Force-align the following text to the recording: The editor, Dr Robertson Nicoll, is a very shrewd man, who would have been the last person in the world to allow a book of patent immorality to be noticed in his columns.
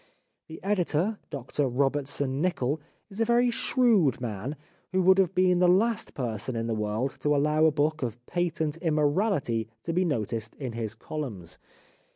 The 0.47 0.59
editor, 0.63 1.19
Dr 1.29 1.67
Robertson 1.67 2.41
Nicoll, 2.41 2.79
is 3.11 3.21
a 3.21 3.25
very 3.25 3.51
shrewd 3.51 4.19
man, 4.19 4.55
who 4.91 5.03
would 5.03 5.19
have 5.19 5.35
been 5.35 5.59
the 5.59 5.67
last 5.67 6.15
person 6.15 6.55
in 6.55 6.65
the 6.65 6.73
world 6.73 7.17
to 7.19 7.35
allow 7.35 7.65
a 7.67 7.71
book 7.71 8.01
of 8.01 8.25
patent 8.25 8.77
immorality 8.77 9.67
to 9.83 9.93
be 9.93 10.03
noticed 10.03 10.55
in 10.55 10.71
his 10.71 10.95
columns. 10.95 11.59